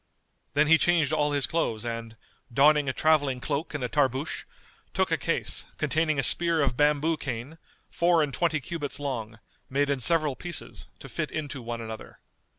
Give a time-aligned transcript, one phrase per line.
[0.55, 2.17] Then he changed all his clothes and,
[2.51, 4.45] donning a travelling cloak and a tarboosh,
[4.95, 7.59] took a case, containing a spear of bamboo cane,
[7.91, 9.37] four and twenty cubits long,
[9.69, 12.17] made in several pieces, to fit into one another.